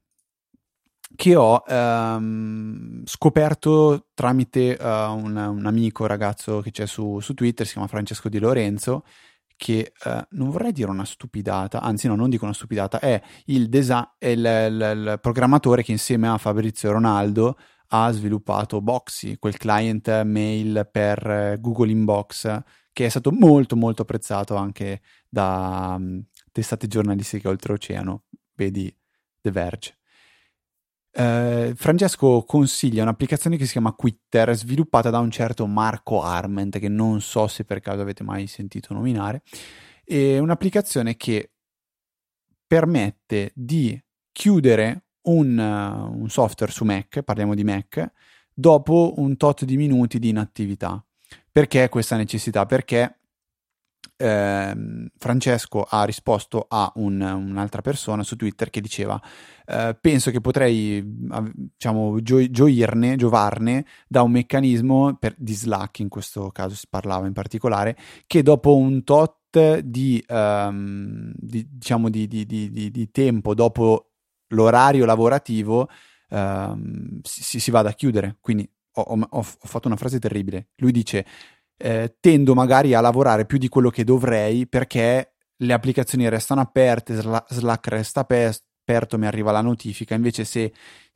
[1.17, 7.65] che ho ehm, scoperto tramite uh, un, un, amico, ragazzo che c'è su, su, Twitter,
[7.65, 9.03] si chiama Francesco Di Lorenzo,
[9.59, 13.67] che uh, non vorrei dire una stupidata, anzi no, non dico una stupidata, è il,
[13.67, 19.57] desa- è il, il, il programmatore che insieme a Fabrizio Ronaldo ha sviluppato Boxy, quel
[19.57, 26.23] client mail per eh, Google Inbox che è stato molto molto apprezzato anche da um,
[26.53, 28.23] testate giornalistiche oltreoceano,
[28.55, 28.93] vedi
[29.41, 29.98] The Verge.
[31.19, 36.88] Uh, Francesco consiglia un'applicazione che si chiama Quitter, sviluppata da un certo Marco Arment, che
[36.88, 39.41] non so se per caso avete mai sentito nominare.
[40.05, 41.51] È un'applicazione che
[42.65, 44.01] permette di
[44.32, 48.13] chiudere un, uh, un software su Mac, parliamo di Mac,
[48.53, 51.03] dopo un tot di minuti di inattività.
[51.51, 52.65] Perché questa necessità?
[52.65, 53.18] Perché
[54.21, 54.75] eh,
[55.17, 59.19] Francesco ha risposto a un, un'altra persona su Twitter che diceva
[59.65, 66.10] eh, penso che potrei diciamo, gio- gioirne, giovarne da un meccanismo per, di Slack, in
[66.10, 67.95] questo caso si parlava in particolare,
[68.27, 74.12] che dopo un tot di, um, di, diciamo di, di, tempo, dopo
[74.47, 75.88] l'orario lavorativo,
[76.29, 78.38] um, si, si, va a chiudere.
[78.41, 80.69] Quindi ho, ho, ho fatto una frase terribile.
[80.77, 81.25] Lui dice:
[81.81, 87.15] eh, Tendo magari a lavorare più di quello che dovrei perché le applicazioni restano aperte,
[87.15, 90.15] Slack resta aperto, mi arriva la notifica.
[90.15, 90.73] Invece, se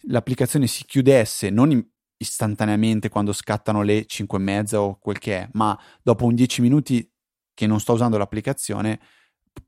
[0.07, 5.49] l'applicazione si chiudesse non istantaneamente quando scattano le 5 e mezza o quel che è,
[5.53, 7.09] ma dopo un 10 minuti
[7.53, 8.99] che non sto usando l'applicazione,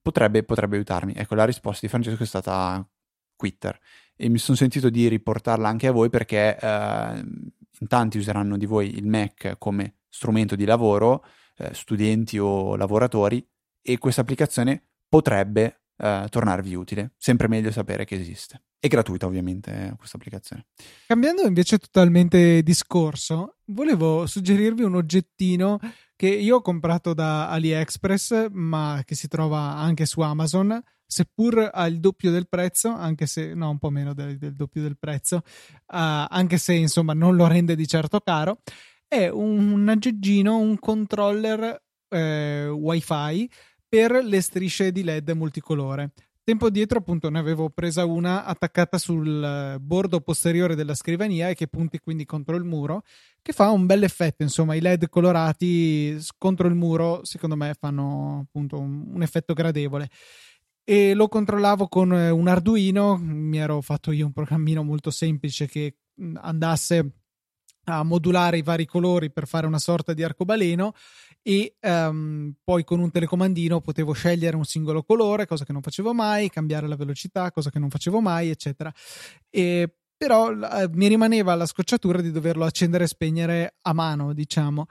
[0.01, 1.13] potrebbe, potrebbe aiutarmi.
[1.15, 2.87] Ecco, la risposta di Francesco è stata
[3.35, 3.77] Twitter
[4.15, 7.23] e mi sono sentito di riportarla anche a voi perché eh,
[7.79, 11.25] in tanti useranno di voi il Mac come strumento di lavoro,
[11.57, 13.45] eh, studenti o lavoratori,
[13.81, 17.11] e questa applicazione potrebbe eh, tornarvi utile.
[17.17, 18.63] Sempre meglio sapere che esiste.
[18.79, 20.67] È gratuita ovviamente eh, questa applicazione.
[21.05, 25.79] Cambiando invece totalmente discorso, volevo suggerirvi un oggettino
[26.15, 31.97] che io ho comprato da AliExpress, ma che si trova anche su Amazon seppur al
[31.97, 36.25] doppio del prezzo, anche se no, un po' meno del, del doppio del prezzo, uh,
[36.29, 38.61] anche se insomma non lo rende di certo caro,
[39.15, 43.49] è un aggeggino, un controller eh, wifi
[43.87, 46.11] per le strisce di LED multicolore.
[46.43, 51.67] Tempo dietro, appunto, ne avevo presa una attaccata sul bordo posteriore della scrivania e che
[51.67, 53.01] punti quindi contro il muro,
[53.41, 54.43] che fa un bel effetto.
[54.43, 60.09] Insomma, i LED colorati contro il muro, secondo me, fanno appunto un, un effetto gradevole
[60.87, 65.65] e lo controllavo con eh, un Arduino, mi ero fatto io un programmino molto semplice
[65.65, 65.95] che
[66.35, 67.24] andasse
[67.85, 70.93] a modulare i vari colori per fare una sorta di arcobaleno
[71.41, 76.13] e um, poi con un telecomandino potevo scegliere un singolo colore, cosa che non facevo
[76.13, 78.91] mai, cambiare la velocità, cosa che non facevo mai, eccetera.
[79.49, 84.85] E però uh, mi rimaneva la scocciatura di doverlo accendere e spegnere a mano, diciamo.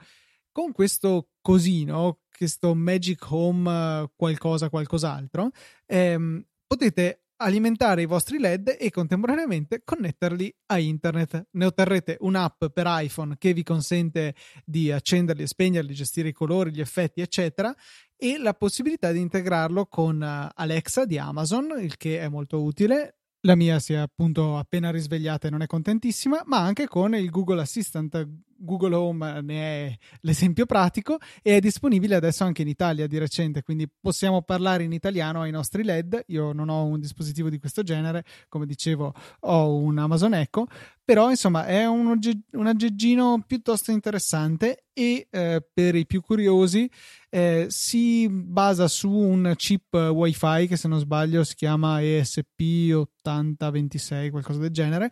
[0.51, 5.49] Con questo cosino, questo Magic Home qualcosa qualcos'altro,
[5.85, 11.47] ehm, potete alimentare i vostri LED e contemporaneamente connetterli a internet.
[11.51, 16.71] Ne otterrete un'app per iPhone che vi consente di accenderli e spegnerli, gestire i colori,
[16.71, 17.75] gli effetti, eccetera,
[18.15, 23.17] e la possibilità di integrarlo con eh, Alexa di Amazon, il che è molto utile.
[23.41, 27.29] La mia si è appunto appena risvegliata e non è contentissima, ma anche con il
[27.29, 33.07] Google Assistant Google Home ne è l'esempio pratico e è disponibile adesso anche in Italia
[33.07, 36.23] di recente, quindi possiamo parlare in italiano ai nostri LED.
[36.27, 40.67] Io non ho un dispositivo di questo genere, come dicevo, ho un Amazon Echo,
[41.03, 46.89] però insomma è un, ogge- un aggeggino piuttosto interessante e eh, per i più curiosi
[47.29, 54.59] eh, si basa su un chip wifi che se non sbaglio si chiama ESP8026 qualcosa
[54.59, 55.11] del genere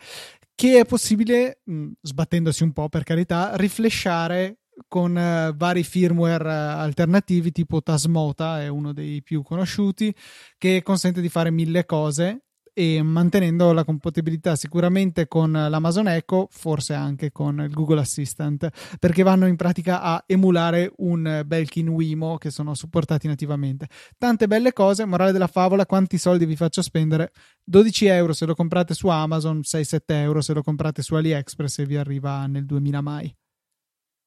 [0.56, 6.80] che è possibile, mh, sbattendosi un po' per carità, riflesciare con uh, vari firmware uh,
[6.80, 10.13] alternativi tipo Tasmota è uno dei più conosciuti
[10.58, 16.93] che consente di fare mille cose e mantenendo la compatibilità sicuramente con l'Amazon Echo, forse
[16.93, 22.49] anche con il Google Assistant, perché vanno in pratica a emulare un Belkin Wimo che
[22.49, 23.88] sono supportati nativamente.
[24.17, 27.31] Tante belle cose, morale della favola, quanti soldi vi faccio spendere?
[27.63, 31.86] 12 euro se lo comprate su Amazon, 6-7 euro se lo comprate su AliExpress e
[31.86, 33.36] vi arriva nel 2000 mai.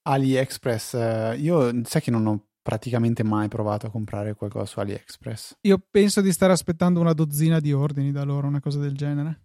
[0.03, 5.59] AliExpress, eh, io sai che non ho praticamente mai provato a comprare qualcosa su AliExpress.
[5.61, 9.45] Io penso di stare aspettando una dozzina di ordini da loro, una cosa del genere.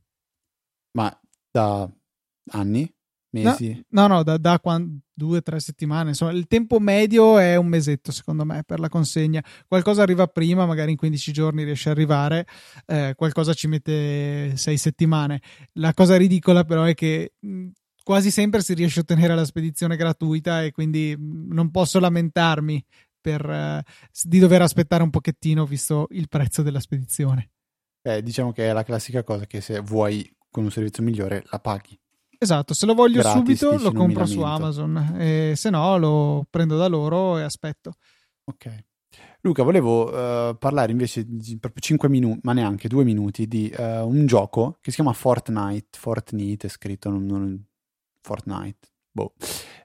[0.98, 1.16] Ma
[1.52, 1.88] da
[2.54, 2.92] anni?
[3.30, 3.86] Mesi?
[3.90, 6.10] No, no, no da, da quando, due o tre settimane.
[6.10, 9.46] Insomma, il tempo medio è un mesetto, secondo me, per la consegna.
[9.68, 12.48] Qualcosa arriva prima, magari in 15 giorni riesce ad arrivare,
[12.88, 15.44] eh, qualcosa ci mette sei settimane.
[15.74, 17.34] La cosa ridicola, però, è che
[18.04, 22.84] quasi sempre si riesce a ottenere la spedizione gratuita e quindi non posso lamentarmi
[23.22, 23.82] per, uh,
[24.24, 27.52] di dover aspettare un pochettino visto il prezzo della spedizione.
[28.02, 31.60] Eh, diciamo che è la classica cosa che se vuoi con un servizio migliore la
[31.60, 31.98] paghi.
[32.38, 36.76] Esatto, se lo voglio Gratis, subito lo compro su Amazon, e se no lo prendo
[36.76, 37.94] da loro e aspetto.
[38.46, 38.86] Ok.
[39.42, 44.08] Luca, volevo uh, parlare invece di proprio 5 minuti, ma neanche 2 minuti, di uh,
[44.08, 45.98] un gioco che si chiama Fortnite.
[45.98, 47.64] Fortnite è scritto, non, non,
[48.22, 49.34] Fortnite, boh.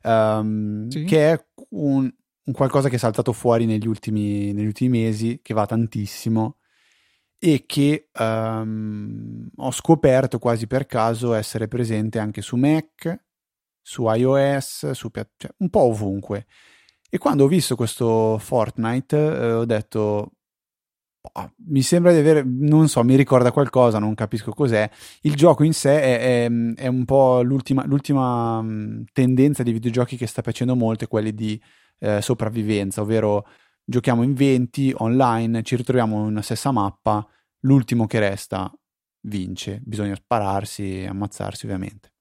[0.03, 1.05] Um, sì.
[1.05, 2.11] che è un,
[2.47, 6.59] un qualcosa che è saltato fuori negli ultimi, negli ultimi mesi, che va tantissimo
[7.39, 13.25] e che um, ho scoperto quasi per caso essere presente anche su Mac,
[13.83, 16.47] su iOS, su, cioè, un po' ovunque.
[17.09, 20.33] E quando ho visto questo Fortnite eh, ho detto,
[21.21, 24.89] oh, mi sembra di avere, non so, mi ricorda qualcosa, non capisco cos'è.
[25.23, 28.65] Il gioco in sé è, è, è un po' l'ultima, l'ultima
[29.13, 31.61] tendenza di videogiochi che sta facendo molto, quelli di
[31.99, 33.47] eh, sopravvivenza, ovvero
[33.85, 37.27] giochiamo in 20 online, ci ritroviamo in una stessa mappa,
[37.61, 38.73] l'ultimo che resta
[39.23, 42.13] vince, bisogna spararsi e ammazzarsi ovviamente.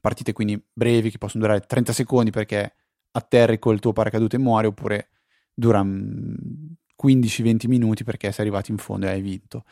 [0.00, 2.74] Partite quindi brevi che possono durare 30 secondi perché
[3.12, 5.08] atterri col tuo paracadute e muori oppure
[5.54, 9.64] dura 15-20 minuti perché sei arrivato in fondo e hai vinto.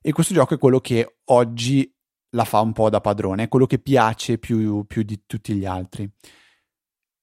[0.00, 1.92] E questo gioco è quello che oggi
[2.30, 5.64] la fa un po' da padrone, è quello che piace più, più di tutti gli
[5.64, 6.08] altri.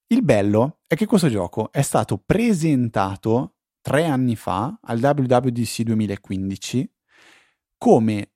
[0.10, 6.93] Il bello è che questo gioco è stato presentato tre anni fa al WWDC 2015
[7.78, 8.32] come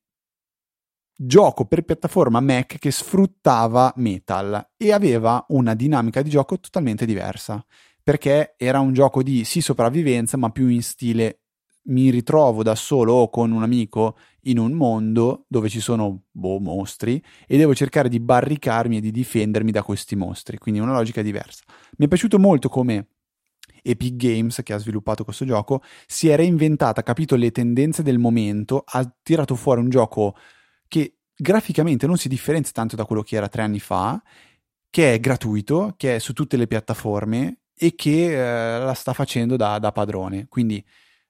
[1.15, 7.65] gioco per piattaforma Mac che sfruttava Metal e aveva una dinamica di gioco totalmente diversa
[8.03, 11.43] perché era un gioco di sì sopravvivenza ma più in stile
[11.83, 16.59] mi ritrovo da solo o con un amico in un mondo dove ci sono boh,
[16.59, 21.21] mostri e devo cercare di barricarmi e di difendermi da questi mostri, quindi una logica
[21.21, 21.63] diversa.
[21.97, 23.07] Mi è piaciuto molto come
[23.83, 28.19] Epic Games, che ha sviluppato questo gioco, si è reinventata, ha capito le tendenze del
[28.19, 30.35] momento, ha tirato fuori un gioco
[30.87, 34.21] che graficamente non si differenzia tanto da quello che era tre anni fa,
[34.89, 39.55] che è gratuito, che è su tutte le piattaforme e che eh, la sta facendo
[39.55, 40.47] da, da padrone.
[40.47, 40.83] Quindi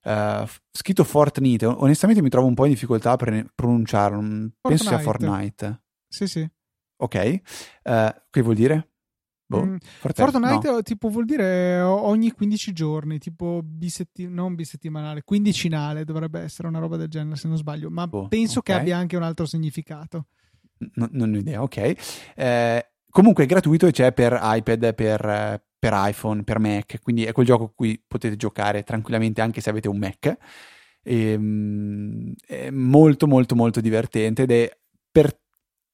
[0.03, 4.19] Uh, scritto Fortnite, onestamente mi trovo un po' in difficoltà per pronunciarlo.
[4.19, 4.55] Fortnite.
[4.61, 5.83] Penso sia Fortnite.
[6.07, 6.49] Sì, sì.
[6.97, 7.41] Ok.
[7.83, 8.91] Uh, che vuol dire?
[9.51, 10.81] Boh, mm, Fortnite no.
[10.81, 16.95] tipo vuol dire ogni 15 giorni, tipo bisetti- non bisettimanale, quindicinale dovrebbe essere una roba
[16.95, 18.75] del genere se non sbaglio, ma boh, penso okay.
[18.75, 20.27] che abbia anche un altro significato.
[20.93, 21.93] No, non ho idea, ok.
[22.33, 27.31] Eh, comunque è gratuito e c'è per iPad, per, per iPhone, per Mac, quindi è
[27.31, 30.37] quel gioco a cui potete giocare tranquillamente anche se avete un Mac.
[31.01, 34.77] E, um, è molto molto molto divertente ed è
[35.11, 35.35] per,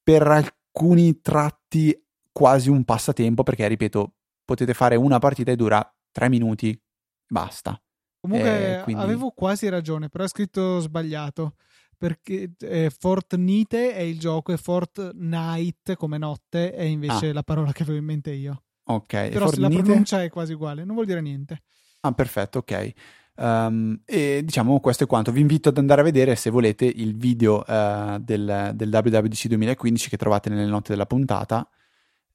[0.02, 1.98] per alcuni tratti
[2.30, 4.12] quasi un passatempo perché ripeto
[4.44, 5.82] potete fare una partita e dura
[6.12, 6.78] tre minuti
[7.26, 7.80] basta
[8.20, 9.02] comunque eh, quindi...
[9.02, 11.54] avevo quasi ragione però è scritto sbagliato
[11.96, 17.32] perché eh, Fortnite è il gioco e Fortnite come notte è invece ah.
[17.32, 19.28] la parola che avevo in mente io Ok.
[19.28, 21.62] Però la pronuncia è quasi uguale, non vuol dire niente.
[22.00, 22.92] Ah, perfetto, ok.
[23.36, 25.30] Um, e diciamo questo è quanto.
[25.30, 30.08] Vi invito ad andare a vedere se volete il video uh, del, del WWDC 2015
[30.08, 31.68] che trovate nelle note della puntata.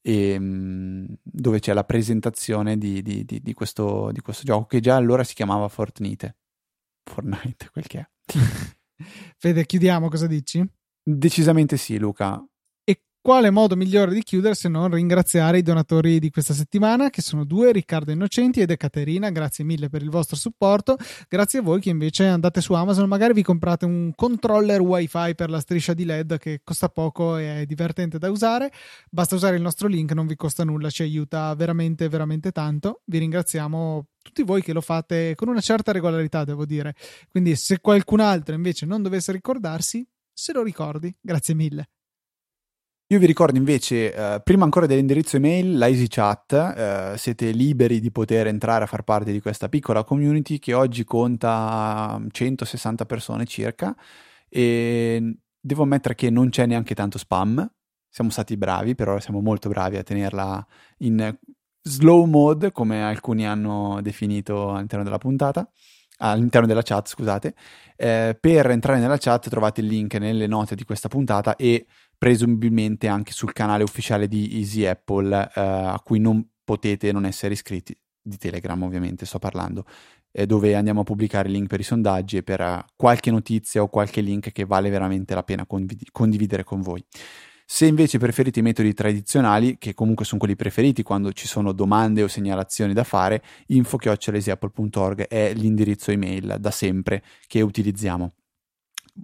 [0.01, 4.95] e, mm, dove c'è la presentazione di, di, di, questo, di questo gioco che già
[4.95, 6.35] allora si chiamava Fortnite.
[7.03, 8.07] Fortnite, quel che è.
[9.37, 10.63] Fede, chiudiamo, cosa dici?
[11.01, 12.45] Decisamente sì, Luca
[13.23, 17.45] quale modo migliore di chiudere se non ringraziare i donatori di questa settimana, che sono
[17.45, 19.29] due, Riccardo Innocenti ed Caterina.
[19.29, 20.97] Grazie mille per il vostro supporto.
[21.29, 25.49] Grazie a voi che invece andate su Amazon, magari vi comprate un controller wifi per
[25.49, 28.73] la striscia di LED che costa poco e è divertente da usare.
[29.09, 33.03] Basta usare il nostro link, non vi costa nulla, ci aiuta veramente, veramente tanto.
[33.05, 36.93] Vi ringraziamo tutti voi che lo fate con una certa regolarità, devo dire.
[37.29, 41.87] Quindi se qualcun altro invece non dovesse ricordarsi, se lo ricordi, grazie mille.
[43.13, 46.53] Io vi ricordo invece, eh, prima ancora dell'indirizzo email, la EasyChat,
[47.13, 51.03] eh, siete liberi di poter entrare a far parte di questa piccola community che oggi
[51.03, 53.95] conta 160 persone circa
[54.49, 57.71] e devo ammettere che non c'è neanche tanto spam,
[58.09, 60.65] siamo stati bravi, però siamo molto bravi a tenerla
[60.99, 61.37] in
[61.83, 65.69] slow mode, come alcuni hanno definito all'interno della puntata
[66.17, 67.53] all'interno della chat, scusate.
[67.95, 71.85] Eh, per entrare nella chat trovate il link nelle note di questa puntata e
[72.17, 77.53] presumibilmente anche sul canale ufficiale di Easy Apple eh, a cui non potete non essere
[77.53, 79.85] iscritti, di Telegram ovviamente sto parlando,
[80.31, 83.89] eh, dove andiamo a pubblicare link per i sondaggi e per uh, qualche notizia o
[83.89, 87.03] qualche link che vale veramente la pena condiv- condividere con voi.
[87.65, 92.21] Se invece preferite i metodi tradizionali, che comunque sono quelli preferiti quando ci sono domande
[92.21, 98.33] o segnalazioni da fare, info.easyapple.org è l'indirizzo email da sempre che utilizziamo.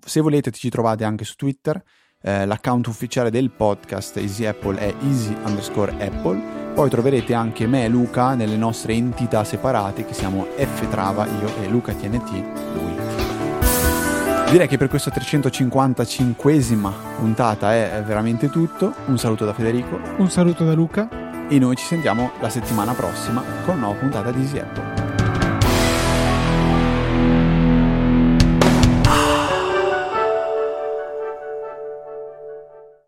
[0.05, 1.83] Se volete ci trovate anche su Twitter,
[2.21, 6.57] eh, l'account ufficiale del podcast Easy Apple è easy underscore apple.
[6.73, 11.61] Poi troverete anche me e Luca nelle nostre entità separate che siamo F Trava, io
[11.61, 12.31] e Luca TNT,
[12.73, 12.95] lui.
[14.51, 18.93] Direi che per questa 355esima puntata è veramente tutto.
[19.05, 19.99] Un saluto da Federico.
[20.17, 21.07] Un saluto da Luca.
[21.47, 25.08] E noi ci sentiamo la settimana prossima con una nuova puntata di Easy Apple.